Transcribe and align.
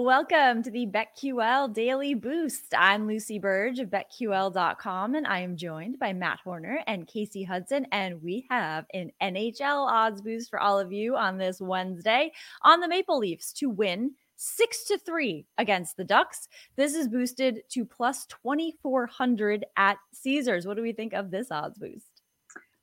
Welcome 0.00 0.62
to 0.62 0.70
the 0.70 0.86
BetQL 0.86 1.74
Daily 1.74 2.14
Boost. 2.14 2.72
I'm 2.72 3.08
Lucy 3.08 3.40
Burge 3.40 3.80
of 3.80 3.90
BetQL.com, 3.90 5.16
and 5.16 5.26
I 5.26 5.40
am 5.40 5.56
joined 5.56 5.98
by 5.98 6.12
Matt 6.12 6.38
Horner 6.44 6.78
and 6.86 7.04
Kasey 7.04 7.44
Hudson. 7.44 7.84
And 7.90 8.22
we 8.22 8.46
have 8.48 8.86
an 8.94 9.10
NHL 9.20 9.90
odds 9.90 10.22
boost 10.22 10.50
for 10.50 10.60
all 10.60 10.78
of 10.78 10.92
you 10.92 11.16
on 11.16 11.36
this 11.36 11.60
Wednesday 11.60 12.30
on 12.62 12.78
the 12.78 12.86
Maple 12.86 13.18
Leafs 13.18 13.52
to 13.54 13.68
win 13.70 14.12
six 14.36 14.84
to 14.84 14.98
three 14.98 15.46
against 15.58 15.96
the 15.96 16.04
Ducks. 16.04 16.46
This 16.76 16.94
is 16.94 17.08
boosted 17.08 17.62
to 17.70 17.84
plus 17.84 18.24
2,400 18.26 19.66
at 19.76 19.98
Caesars. 20.12 20.64
What 20.64 20.76
do 20.76 20.82
we 20.82 20.92
think 20.92 21.12
of 21.12 21.32
this 21.32 21.50
odds 21.50 21.76
boost? 21.76 22.17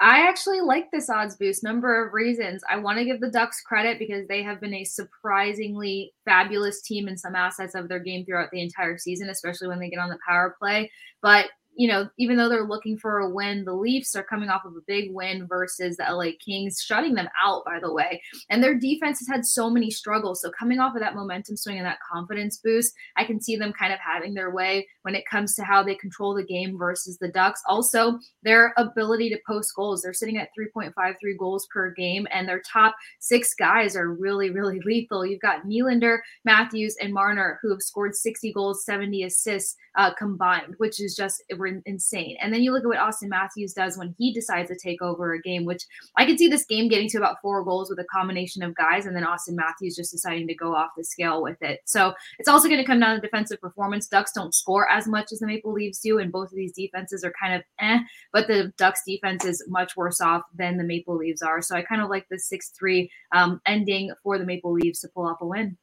I 0.02 0.28
actually 0.28 0.60
like 0.60 0.92
this 0.92 1.10
odds 1.10 1.38
boost. 1.38 1.64
Number 1.64 2.06
of 2.06 2.14
reasons. 2.14 2.62
I 2.70 2.78
want 2.78 2.98
to 2.98 3.06
give 3.06 3.22
the 3.22 3.32
Ducks 3.32 3.62
credit 3.62 3.98
because 3.98 4.28
they 4.28 4.44
have 4.44 4.60
been 4.60 4.74
a 4.74 4.84
surprisingly 4.84 6.14
fabulous 6.26 6.82
team 6.82 7.08
in 7.08 7.18
some 7.18 7.36
assets 7.36 7.76
of 7.76 7.88
their 7.88 8.00
game 8.00 8.26
throughout 8.26 8.50
the 8.52 8.62
entire 8.62 8.98
season, 8.98 9.30
especially 9.30 9.70
when 9.70 9.80
they 9.80 9.90
get 9.90 10.00
on 10.00 10.10
the 10.10 10.20
power 10.28 10.56
play. 10.60 10.92
But 11.22 11.46
you 11.76 11.88
know, 11.88 12.10
even 12.18 12.38
though 12.38 12.50
they're 12.50 12.68
looking 12.68 12.98
for 12.98 13.20
a 13.20 13.30
win, 13.30 13.66
the 13.66 13.74
Leafs 13.74 14.16
are 14.16 14.24
coming 14.24 14.50
off 14.50 14.66
of 14.66 14.74
a 14.74 14.82
big 14.88 15.12
win 15.12 15.48
versus 15.48 15.98
the 15.98 16.04
LA 16.04 16.32
Kings, 16.44 16.82
shutting 16.82 17.14
them 17.14 17.28
out, 17.42 17.64
by 17.66 17.80
the 17.80 17.92
way. 17.92 18.22
And 18.50 18.64
their 18.64 18.76
defense 18.76 19.20
has 19.20 19.28
had 19.28 19.46
so 19.46 19.70
many 19.70 19.92
struggles. 19.92 20.42
So, 20.42 20.52
coming 20.52 20.80
off 20.80 20.96
of 20.96 21.02
that 21.02 21.16
momentum 21.16 21.58
swing 21.58 21.78
and 21.78 21.86
that 21.86 22.00
confidence 22.12 22.58
boost, 22.64 22.94
I 23.18 23.26
can 23.26 23.42
see 23.42 23.56
them 23.56 23.74
kind 23.74 23.94
of 23.94 24.00
having 24.00 24.34
their 24.34 24.52
way 24.52 24.88
when 25.02 25.16
it 25.16 25.26
comes 25.30 25.56
to 25.56 25.64
how 25.64 25.84
they 25.84 25.96
control 25.96 26.34
the 26.34 26.44
game 26.44 26.78
versus 26.78 27.18
the 27.18 27.28
Ducks. 27.30 27.62
Also, 27.68 28.20
their 28.44 28.74
ability 28.78 29.30
to 29.30 29.40
post 29.48 29.74
goals. 29.76 30.02
They're 30.02 30.14
sitting 30.14 30.38
at 30.38 30.50
3.53 30.58 30.94
goals 31.38 31.68
per 31.72 31.92
game, 31.92 32.28
and 32.32 32.48
their 32.48 32.62
top 32.62 32.96
six 33.20 33.54
guys 33.54 33.96
are 33.96 34.14
really, 34.14 34.50
really 34.50 34.80
lethal. 34.86 35.26
You've 35.26 35.42
got 35.42 35.66
Nylander, 35.66 36.20
Matthews, 36.44 36.96
and 37.02 37.14
Marner, 37.14 37.60
who 37.62 37.72
have 37.72 37.82
scored 37.82 38.16
60 38.16 38.54
goals, 38.54 38.86
70 38.86 39.24
assists 39.24 39.76
uh, 39.98 40.14
combined, 40.14 40.76
which 40.78 41.02
is 41.02 41.16
just 41.16 41.44
insane. 41.68 42.38
And 42.42 42.54
then 42.54 42.64
you 42.64 42.72
look 42.72 42.84
at 42.84 42.88
what 42.88 42.98
Auston 42.98 43.30
Matthews 43.30 43.74
does 43.74 43.98
when 43.98 44.16
he 44.18 44.34
decides 44.34 44.70
to 44.70 44.78
take 44.78 45.02
over 45.02 45.34
a 45.34 45.42
game, 45.42 45.66
which 45.66 45.84
I 46.18 46.26
could 46.26 46.38
see 46.38 46.48
this 46.48 46.66
game 46.66 46.88
getting 46.88 47.10
to 47.10 47.18
about 47.18 47.38
four 47.42 47.64
goals 47.64 47.90
with 47.90 48.00
a 48.00 48.06
combination 48.06 48.64
of 48.64 48.76
guys, 48.76 49.06
and 49.06 49.16
then 49.16 49.24
Auston 49.24 49.56
Matthews 49.56 49.96
just 49.96 50.12
deciding 50.12 50.48
to 50.48 50.56
go 50.56 50.76
off 50.76 50.92
the 50.98 51.04
scale 51.04 51.42
with 51.42 51.62
it. 51.62 51.82
So 51.86 52.14
it's 52.40 52.50
also 52.50 52.68
going 52.68 52.80
to 52.80 52.86
come 52.86 53.00
down 53.00 53.16
to 53.16 53.22
defensive 53.22 53.62
performance. 53.62 54.08
Ducks 54.08 54.32
don't 54.34 54.54
score 54.54 54.90
as 54.90 55.08
much 55.08 55.32
as 55.32 55.40
the 55.40 55.48
Maple 55.48 55.74
Leafs 55.74 56.00
do, 56.00 56.20
and 56.20 56.32
both 56.32 56.50
of 56.50 56.56
these 56.56 56.74
defenses 56.74 57.24
are 57.24 57.34
kind 57.42 57.56
of 57.56 57.64
eh, 57.80 58.00
but 58.32 58.48
the 58.48 58.74
Ducks 58.78 59.02
defense 59.06 59.46
is 59.46 59.64
much 59.68 59.96
worse 59.96 60.22
off 60.22 60.44
than 60.54 60.78
the 60.78 60.84
Maple 60.84 61.16
Leafs 61.16 61.42
are. 61.42 61.62
So 61.62 61.76
I 61.76 61.82
kind 61.82 62.02
of 62.02 62.10
like 62.10 62.28
the 62.30 62.40
6 62.40 62.70
3 62.70 63.10
um, 63.32 63.62
ending 63.66 64.12
for 64.24 64.38
the 64.38 64.46
Maple 64.46 64.74
Leafs 64.74 65.02
to 65.02 65.10
pull 65.10 65.28
off 65.28 65.42
a 65.42 65.46
win. 65.46 65.78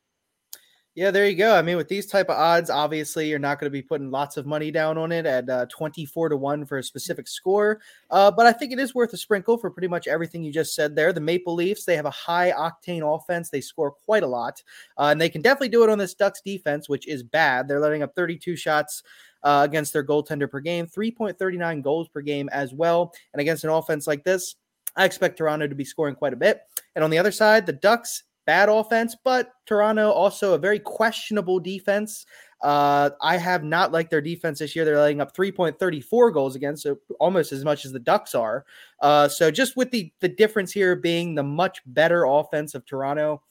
Yeah, 0.94 1.10
there 1.10 1.26
you 1.26 1.36
go. 1.36 1.54
I 1.56 1.62
mean, 1.62 1.78
with 1.78 1.88
these 1.88 2.04
type 2.04 2.28
of 2.28 2.36
odds, 2.36 2.68
obviously 2.68 3.26
you're 3.26 3.38
not 3.38 3.58
going 3.58 3.66
to 3.66 3.70
be 3.70 3.80
putting 3.80 4.10
lots 4.10 4.36
of 4.36 4.44
money 4.44 4.70
down 4.70 4.98
on 4.98 5.10
it 5.10 5.24
at 5.24 5.48
uh, 5.48 5.64
24 5.70 6.28
to 6.28 6.36
1 6.36 6.66
for 6.66 6.76
a 6.76 6.82
specific 6.82 7.26
score. 7.26 7.80
Uh, 8.10 8.30
but 8.30 8.44
I 8.44 8.52
think 8.52 8.72
it 8.72 8.78
is 8.78 8.94
worth 8.94 9.14
a 9.14 9.16
sprinkle 9.16 9.56
for 9.56 9.70
pretty 9.70 9.88
much 9.88 10.06
everything 10.06 10.44
you 10.44 10.52
just 10.52 10.74
said 10.74 10.94
there. 10.94 11.14
The 11.14 11.20
Maple 11.20 11.54
Leafs, 11.54 11.86
they 11.86 11.96
have 11.96 12.04
a 12.04 12.10
high 12.10 12.52
octane 12.52 13.02
offense. 13.02 13.48
They 13.48 13.62
score 13.62 13.90
quite 13.90 14.22
a 14.22 14.26
lot. 14.26 14.62
Uh, 14.98 15.08
and 15.12 15.18
they 15.18 15.30
can 15.30 15.40
definitely 15.40 15.70
do 15.70 15.82
it 15.82 15.88
on 15.88 15.96
this 15.96 16.12
Ducks 16.12 16.42
defense, 16.42 16.90
which 16.90 17.08
is 17.08 17.22
bad. 17.22 17.68
They're 17.68 17.80
letting 17.80 18.02
up 18.02 18.14
32 18.14 18.54
shots 18.56 19.02
uh, 19.44 19.62
against 19.64 19.94
their 19.94 20.04
goaltender 20.04 20.50
per 20.50 20.60
game, 20.60 20.86
3.39 20.86 21.82
goals 21.82 22.08
per 22.08 22.20
game 22.20 22.50
as 22.52 22.74
well. 22.74 23.14
And 23.32 23.40
against 23.40 23.64
an 23.64 23.70
offense 23.70 24.06
like 24.06 24.24
this, 24.24 24.56
I 24.94 25.06
expect 25.06 25.38
Toronto 25.38 25.66
to 25.66 25.74
be 25.74 25.86
scoring 25.86 26.16
quite 26.16 26.34
a 26.34 26.36
bit. 26.36 26.60
And 26.94 27.02
on 27.02 27.08
the 27.08 27.18
other 27.18 27.32
side, 27.32 27.64
the 27.64 27.72
Ducks, 27.72 28.24
bad 28.46 28.68
offense, 28.68 29.16
but 29.24 29.52
Toronto 29.66 30.10
also 30.10 30.54
a 30.54 30.58
very 30.58 30.78
questionable 30.78 31.60
defense. 31.60 32.26
Uh, 32.62 33.10
I 33.20 33.36
have 33.38 33.64
not 33.64 33.90
liked 33.90 34.10
their 34.10 34.20
defense 34.20 34.60
this 34.60 34.76
year. 34.76 34.84
They're 34.84 34.98
letting 34.98 35.20
up 35.20 35.36
3.34 35.36 36.32
goals 36.32 36.54
against, 36.54 36.84
so 36.84 36.96
almost 37.18 37.52
as 37.52 37.64
much 37.64 37.84
as 37.84 37.92
the 37.92 37.98
Ducks 37.98 38.34
are. 38.34 38.64
Uh, 39.00 39.28
so 39.28 39.50
just 39.50 39.76
with 39.76 39.90
the 39.90 40.12
the 40.20 40.28
difference 40.28 40.72
here 40.72 40.94
being 40.94 41.34
the 41.34 41.42
much 41.42 41.80
better 41.86 42.24
offense 42.24 42.74
of 42.74 42.86
Toronto, 42.86 43.42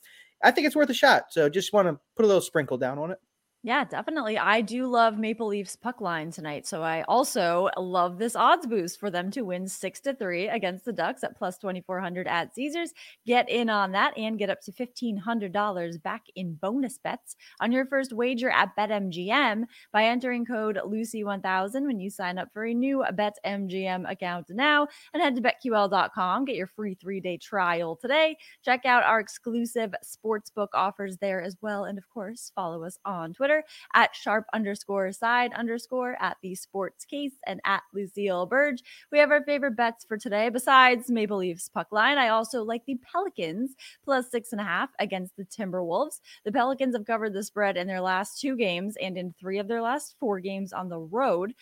I 0.44 0.52
think 0.52 0.66
it's 0.66 0.76
worth 0.76 0.90
a 0.90 0.94
shot. 0.94 1.26
So 1.32 1.50
just 1.50 1.74
want 1.74 1.88
to 1.88 2.00
put 2.16 2.24
a 2.24 2.28
little 2.28 2.42
sprinkle 2.42 2.78
down 2.78 3.00
on 3.00 3.12
it. 3.12 3.20
Yeah, 3.64 3.84
definitely. 3.84 4.40
I 4.40 4.62
do 4.62 4.88
love 4.88 5.20
Maple 5.20 5.46
Leafs 5.46 5.76
puck 5.76 6.02
line 6.02 6.32
tonight. 6.32 6.66
So 6.66 6.82
I 6.82 7.04
also 7.04 7.70
love 7.78 8.18
this 8.18 8.36
odds 8.36 8.66
boost 8.66 9.00
for 9.00 9.12
them 9.12 9.30
to 9.32 9.44
win 9.44 9.68
six 9.68 10.00
to 10.02 10.16
three 10.16 10.48
against 10.48 10.84
the 10.84 10.92
Ducks 10.92 11.24
at 11.24 11.38
plus 11.38 11.60
2400 11.60 12.28
at 12.28 12.56
Caesars. 12.56 12.92
Get 13.24 13.48
in 13.52 13.70
on 13.70 13.92
that 13.92 14.18
and 14.18 14.40
get 14.40 14.50
up 14.50 14.62
to 14.62 14.72
$1,500 14.72 16.02
back 16.02 16.24
in 16.36 16.56
bonus 16.56 16.98
bets 16.98 17.36
on 17.60 17.72
your 17.72 17.86
first 17.86 18.14
wager 18.14 18.50
at 18.50 18.76
BetMGM 18.76 19.66
by 19.94 20.06
entering 20.06 20.44
code 20.44 20.80
Lucy1000 20.84 21.86
when 21.86 22.00
you 22.00 22.10
sign 22.10 22.40
up 22.40 22.48
for 22.54 22.66
a 22.66 22.74
new 22.74 23.06
BetMGM 23.14 24.10
account 24.10 24.48
now 24.50 24.88
and 25.14 25.22
head 25.22 25.36
to 25.36 25.42
BetQL.com. 25.42 26.46
Get 26.46 26.56
your 26.56 26.66
free 26.66 26.96
three 26.96 27.20
day 27.20 27.38
trial 27.38 27.96
today. 27.96 28.38
Check 28.66 28.88
out 28.88 29.04
our 29.04 29.20
exclusive 29.20 29.94
sportsbook 30.04 30.70
offers 30.74 31.18
there 31.18 31.44
as 31.44 31.58
well. 31.62 31.86
And 31.86 32.00
of 32.00 32.10
course, 32.10 32.52
follow 32.56 32.84
us 32.84 32.98
on 33.06 33.34
Twitter 33.36 33.51
Twitter 33.52 33.64
at 33.94 34.16
sharp 34.16 34.46
underscore 34.54 35.12
side 35.12 35.54
underscore 35.54 36.16
at 36.22 36.38
the 36.42 36.56
sports 36.56 37.06
case 37.06 37.34
and 37.46 37.60
at 37.66 37.84
Lucille 37.94 38.46
Burge. 38.46 38.82
We 39.12 39.20
have 39.20 39.32
our 39.32 39.44
favorite 39.44 39.76
bets 39.76 40.06
for 40.06 40.18
today. 40.18 40.50
Besides 40.50 41.10
Maple 41.10 41.38
Leafs 41.38 41.70
puck 41.70 41.88
line, 41.92 42.18
I 42.18 42.30
also 42.30 42.64
like 42.64 42.86
the 42.86 43.00
Pelicans 43.12 43.76
plus 44.04 44.32
six 44.32 44.52
and 44.52 44.62
a 44.62 44.64
half 44.64 44.90
against 45.00 45.36
the 45.36 45.46
Timberwolves. 45.46 46.22
The 46.46 46.52
Pelicans 46.52 46.96
have 46.96 47.06
covered 47.06 47.34
the 47.34 47.44
spread 47.44 47.78
in 47.78 47.88
their 47.88 48.02
last 48.02 48.40
two 48.40 48.56
games 48.56 48.96
and 49.02 49.18
in 49.18 49.34
three 49.40 49.60
of 49.60 49.68
their 49.68 49.82
last 49.82 50.16
four 50.20 50.40
games 50.40 50.74
on 50.74 50.90
the 50.90 51.00
road. 51.00 51.54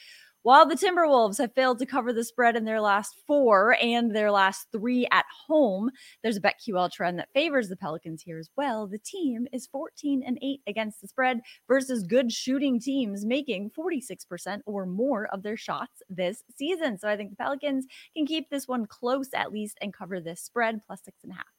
While 0.41 0.65
the 0.65 0.75
Timberwolves 0.75 1.37
have 1.39 1.53
failed 1.53 1.79
to 1.79 1.85
cover 1.85 2.13
the 2.13 2.23
spread 2.23 2.55
in 2.55 2.63
their 2.63 2.79
last 2.79 3.13
four 3.27 3.75
and 3.81 4.15
their 4.15 4.31
last 4.31 4.67
three 4.71 5.05
at 5.11 5.25
home, 5.47 5.91
there's 6.23 6.37
a 6.37 6.41
BetQL 6.41 6.89
trend 6.89 7.19
that 7.19 7.33
favors 7.33 7.67
the 7.67 7.75
Pelicans 7.75 8.21
here 8.21 8.39
as 8.39 8.49
well. 8.55 8.87
The 8.87 8.99
team 8.99 9.47
is 9.51 9.67
14 9.67 10.23
and 10.25 10.39
8 10.41 10.61
against 10.65 11.01
the 11.01 11.09
spread 11.09 11.41
versus 11.67 12.03
good 12.03 12.31
shooting 12.31 12.79
teams 12.79 13.25
making 13.25 13.71
46% 13.77 14.61
or 14.65 14.85
more 14.85 15.27
of 15.27 15.43
their 15.43 15.57
shots 15.57 16.01
this 16.07 16.41
season. 16.55 16.97
So 16.97 17.09
I 17.09 17.17
think 17.17 17.31
the 17.31 17.35
Pelicans 17.35 17.85
can 18.15 18.25
keep 18.25 18.49
this 18.49 18.65
one 18.65 18.85
close 18.85 19.31
at 19.35 19.51
least 19.51 19.77
and 19.81 19.93
cover 19.93 20.21
this 20.21 20.41
spread 20.41 20.79
plus 20.87 21.01
six 21.03 21.17
and 21.21 21.33
a 21.33 21.35
half. 21.35 21.58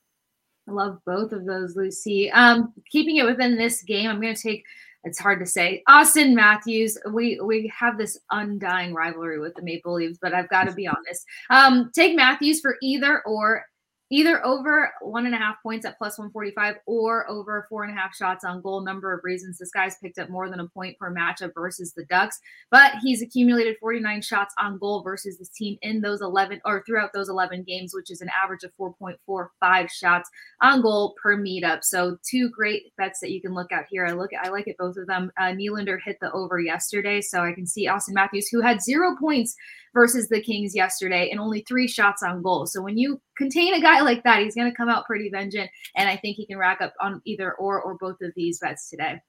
I 0.71 0.73
love 0.73 1.01
both 1.05 1.33
of 1.33 1.45
those, 1.47 1.75
Lucy. 1.75 2.31
Um, 2.31 2.73
keeping 2.91 3.17
it 3.17 3.27
within 3.27 3.57
this 3.57 3.83
game, 3.83 4.09
I'm 4.09 4.21
going 4.21 4.35
to 4.35 4.43
take 4.43 4.65
it's 5.03 5.19
hard 5.19 5.41
to 5.41 5.47
say. 5.47 5.83
Auston 5.89 6.35
Matthews, 6.35 6.99
we 7.11 7.41
we 7.41 7.73
have 7.75 7.97
this 7.97 8.19
undying 8.31 8.93
rivalry 8.93 9.41
with 9.41 9.55
the 9.55 9.63
Maple 9.63 9.95
Leafs, 9.95 10.19
but 10.21 10.35
I've 10.35 10.51
got 10.51 10.65
to 10.65 10.73
be 10.73 10.87
honest. 10.87 11.25
Um, 11.49 11.91
take 11.95 12.15
Matthews 12.15 12.61
for 12.61 12.77
either 12.83 13.23
or 13.23 13.65
either 14.11 14.45
over 14.45 14.91
one 15.01 15.27
and 15.27 15.35
a 15.35 15.39
half 15.39 15.57
points 15.63 15.87
at 15.87 15.97
plus 15.97 16.19
145 16.19 16.77
or 16.87 17.29
over 17.31 17.67
four 17.69 17.85
and 17.85 17.97
a 17.97 18.01
half 18.01 18.15
shots 18.15 18.45
on 18.45 18.61
goal. 18.61 18.81
Number 18.83 19.13
of 19.15 19.21
reasons 19.23 19.59
this 19.59 19.71
guy's 19.71 19.97
picked 19.99 20.19
up 20.19 20.29
more 20.29 20.51
than 20.51 20.61
a 20.61 20.69
point 20.69 20.99
per 20.99 21.15
matchup 21.15 21.53
versus 21.55 21.93
the 21.93 22.05
Ducks, 22.07 22.39
but 22.71 22.95
he's 23.03 23.23
accumulated 23.23 23.77
49 23.81 24.23
shots 24.23 24.55
on 24.59 24.79
goal 24.79 25.03
versus 25.03 25.39
this 25.39 25.49
team 25.51 25.79
in 25.83 26.01
those 26.01 26.21
11 26.21 26.61
or 26.65 26.83
throughout 26.85 27.13
those 27.13 27.29
11 27.29 27.63
games, 27.63 27.93
which 27.95 28.11
is 28.11 28.21
an 28.21 28.31
average 28.43 28.65
of 28.65 28.73
4.45 28.79 29.91
shots 29.91 30.29
on 30.61 30.83
goal 30.83 31.15
per 31.23 31.37
meetup. 31.37 31.85
So 31.85 32.19
two 32.29 32.51
great 32.51 32.95
bets 32.97 33.21
that 33.21 33.31
you 33.31 33.41
can 33.41 33.55
look 33.55 33.71
at 33.71 33.87
here. 33.89 34.07
I 34.07 34.13
look, 34.13 34.33
at, 34.33 34.45
I 34.45 34.51
like 34.51 34.67
it 34.67 34.77
both 34.79 34.97
of 34.97 35.07
them. 35.07 35.31
Uh, 35.39 35.53
Nylander 35.53 35.99
hit 36.05 36.19
the 36.21 36.33
over 36.33 36.59
yesterday, 36.59 37.21
so 37.21 37.43
I 37.43 37.53
can 37.53 37.67
see 37.67 37.87
Auston 37.87 38.15
Matthews, 38.15 38.49
who 38.49 38.61
had 38.61 38.83
zero 38.83 39.17
points 39.19 39.55
versus 39.95 40.29
the 40.29 40.41
Kings 40.41 40.75
yesterday 40.75 41.31
and 41.31 41.41
only 41.41 41.65
three 41.67 41.89
shots 41.89 42.23
on 42.23 42.43
goal. 42.43 42.67
So 42.67 42.83
when 42.83 42.99
you 42.99 43.21
contain 43.41 43.75
a 43.75 43.81
guy 43.81 44.01
like 44.01 44.23
that, 44.25 44.43
he's 44.43 44.55
going 44.55 44.71
to 44.71 44.77
come 44.77 44.91
out 44.91 45.07
pretty 45.07 45.31
vengeant. 45.31 45.71
And 45.97 46.09
I 46.09 46.17
think 46.17 46.37
he 46.37 46.47
can 46.47 46.59
rack 46.59 46.81
up 46.81 46.93
on 47.01 47.23
either 47.25 47.55
or 47.55 47.81
or 47.81 47.97
both 47.99 48.21
of 48.23 48.33
these 48.37 48.59
bets 48.59 48.91
today. 48.91 49.21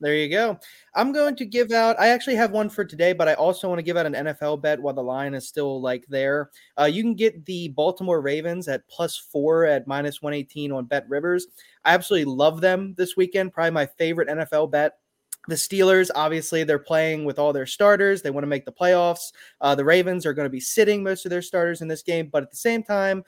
There 0.00 0.14
you 0.14 0.30
go. 0.30 0.56
I'm 0.94 1.10
going 1.10 1.34
to 1.36 1.44
give 1.44 1.72
out. 1.72 1.98
I 1.98 2.08
actually 2.08 2.36
have 2.36 2.52
one 2.52 2.68
for 2.68 2.84
today, 2.84 3.12
but 3.12 3.26
I 3.26 3.34
also 3.34 3.68
want 3.68 3.80
to 3.80 3.82
give 3.82 3.96
out 3.96 4.06
an 4.06 4.12
NFL 4.12 4.62
bet 4.62 4.80
while 4.80 4.94
the 4.94 5.02
line 5.02 5.34
is 5.34 5.48
still 5.48 5.80
like 5.80 6.06
there. 6.06 6.50
Uh, 6.78 6.84
you 6.84 7.02
can 7.02 7.14
get 7.14 7.44
the 7.46 7.68
Baltimore 7.68 8.20
Ravens 8.20 8.68
at 8.68 8.86
plus 8.86 9.16
four 9.16 9.64
at 9.64 9.88
minus 9.88 10.22
118 10.22 10.70
on 10.70 10.84
Bet 10.84 11.08
Rivers. 11.08 11.48
I 11.84 11.94
absolutely 11.94 12.32
love 12.32 12.60
them 12.60 12.94
this 12.96 13.16
weekend. 13.16 13.52
Probably 13.52 13.72
my 13.72 13.86
favorite 13.86 14.28
NFL 14.28 14.70
bet 14.70 14.98
the 15.48 15.54
Steelers, 15.54 16.10
obviously, 16.14 16.62
they're 16.62 16.78
playing 16.78 17.24
with 17.24 17.38
all 17.38 17.52
their 17.52 17.66
starters. 17.66 18.20
They 18.22 18.30
want 18.30 18.42
to 18.42 18.48
make 18.48 18.66
the 18.66 18.72
playoffs. 18.72 19.32
Uh, 19.60 19.74
the 19.74 19.84
Ravens 19.84 20.26
are 20.26 20.34
going 20.34 20.46
to 20.46 20.50
be 20.50 20.60
sitting 20.60 21.02
most 21.02 21.24
of 21.24 21.30
their 21.30 21.42
starters 21.42 21.80
in 21.80 21.88
this 21.88 22.02
game, 22.02 22.28
but 22.30 22.42
at 22.42 22.50
the 22.50 22.56
same 22.56 22.82
time, 22.82 23.24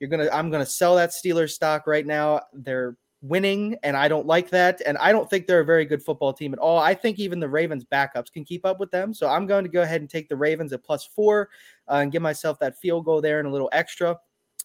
you're 0.00 0.10
gonna. 0.10 0.28
I'm 0.32 0.50
gonna 0.50 0.66
sell 0.66 0.96
that 0.96 1.10
Steelers 1.10 1.50
stock 1.50 1.86
right 1.86 2.06
now. 2.06 2.40
They're 2.52 2.96
winning, 3.22 3.76
and 3.82 3.96
I 3.96 4.08
don't 4.08 4.26
like 4.26 4.50
that. 4.50 4.80
And 4.84 4.96
I 4.98 5.12
don't 5.12 5.28
think 5.28 5.46
they're 5.46 5.60
a 5.60 5.64
very 5.64 5.84
good 5.84 6.02
football 6.02 6.32
team 6.32 6.52
at 6.52 6.58
all. 6.58 6.78
I 6.78 6.94
think 6.94 7.18
even 7.18 7.38
the 7.38 7.48
Ravens 7.48 7.84
backups 7.84 8.32
can 8.32 8.44
keep 8.44 8.64
up 8.64 8.80
with 8.80 8.90
them. 8.90 9.12
So 9.12 9.28
I'm 9.28 9.46
going 9.46 9.64
to 9.64 9.70
go 9.70 9.82
ahead 9.82 10.00
and 10.00 10.08
take 10.08 10.28
the 10.28 10.36
Ravens 10.36 10.72
at 10.72 10.82
plus 10.82 11.04
four 11.04 11.50
uh, 11.88 11.96
and 11.96 12.10
give 12.10 12.22
myself 12.22 12.58
that 12.60 12.78
field 12.78 13.04
goal 13.04 13.20
there 13.20 13.38
and 13.38 13.46
a 13.46 13.50
little 13.50 13.68
extra. 13.72 14.18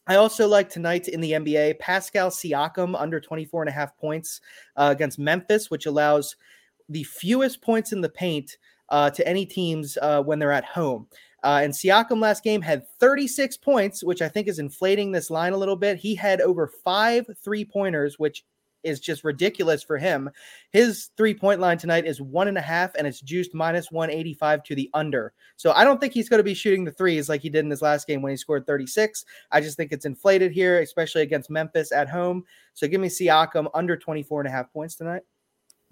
I 0.08 0.16
also 0.16 0.48
like 0.48 0.70
tonight 0.70 1.08
in 1.08 1.20
the 1.20 1.32
NBA, 1.32 1.80
Pascal 1.80 2.30
Siakam 2.30 2.96
under 3.00 3.20
24 3.20 3.64
and 3.64 3.70
a 3.70 3.74
half 3.74 3.98
points 3.98 4.40
uh, 4.76 4.90
against 4.96 5.18
Memphis, 5.18 5.72
which 5.72 5.88
allows 5.88 6.36
the 6.90 7.04
fewest 7.04 7.62
points 7.62 7.92
in 7.92 8.02
the 8.02 8.10
paint 8.10 8.58
uh, 8.90 9.10
to 9.10 9.28
any 9.28 9.46
teams 9.46 9.98
uh, 10.02 10.22
when 10.22 10.40
they're 10.40 10.52
at 10.52 10.66
home. 10.66 11.08
Uh, 11.44 11.62
and 11.64 11.74
Siakam 11.74 12.20
last 12.20 12.44
game 12.44 12.62
had 12.62 12.88
36 13.00 13.58
points, 13.58 14.04
which 14.04 14.22
I 14.22 14.28
think 14.28 14.48
is 14.48 14.58
inflating 14.58 15.12
this 15.12 15.30
line 15.30 15.54
a 15.54 15.58
little 15.58 15.76
bit. 15.76 15.98
He 15.98 16.16
had 16.16 16.42
over 16.42 16.68
five 16.84 17.30
three 17.44 17.64
pointers, 17.64 18.18
which 18.18 18.44
is 18.86 19.00
just 19.00 19.24
ridiculous 19.24 19.84
for 19.84 19.98
him. 19.98 20.30
His 20.72 21.10
three 21.18 21.34
point 21.34 21.60
line 21.60 21.78
tonight 21.78 22.06
is 22.06 22.22
one 22.22 22.48
and 22.48 22.58
a 22.58 22.62
half, 22.62 22.96
and 22.96 23.06
it's 23.06 23.20
juiced 23.20 23.54
minus 23.54 23.92
185 23.92 24.64
to 24.64 24.76
the 24.76 24.90
under. 24.94 25.34
So 25.58 25.72
I 25.72 25.84
don't 25.84 26.00
think 26.00 26.14
he's 26.14 26.30
going 26.30 26.40
to 26.40 26.44
be 26.44 26.54
shooting 26.54 26.84
the 26.84 26.92
threes 26.92 27.28
like 27.28 27.42
he 27.42 27.50
did 27.50 27.66
in 27.66 27.72
his 27.72 27.82
last 27.82 28.08
game 28.08 28.22
when 28.22 28.32
he 28.32 28.38
scored 28.38 28.66
36. 28.66 29.26
I 29.52 29.62
just 29.62 29.76
think 29.76 29.92
it's 29.92 30.06
inflated 30.06 30.52
here, 30.52 30.80
especially 30.80 31.24
against 31.24 31.50
Memphis 31.50 31.92
at 31.92 32.10
home. 32.10 32.44
So 32.74 32.88
give 32.88 33.02
me 33.02 33.10
Siakam 33.10 33.70
under 33.74 33.98
24 33.98 34.42
and 34.42 34.48
a 34.48 34.52
half 34.52 34.72
points 34.72 34.96
tonight. 34.96 35.24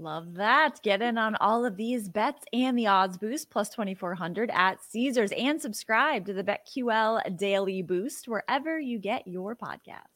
Love 0.04 0.34
that. 0.34 0.82
Get 0.84 1.02
in 1.02 1.18
on 1.18 1.38
all 1.38 1.64
of 1.64 1.78
these 1.78 2.10
bets 2.10 2.44
and 2.52 2.78
the 2.78 2.88
odds 2.88 3.18
boost 3.18 3.50
plus 3.50 3.70
2400 3.70 4.52
at 4.54 4.84
Caesars 4.84 5.32
and 5.32 5.62
subscribe 5.62 6.26
to 6.26 6.34
the 6.34 6.44
BetQL 6.44 7.38
Daily 7.38 7.82
Boost 7.82 8.28
wherever 8.28 8.78
you 8.78 9.00
get 9.00 9.26
your 9.26 9.56
podcast. 9.56 10.13